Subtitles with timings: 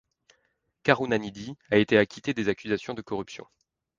[0.81, 3.45] Karunanidhi a été acquitté des accusations de corruption.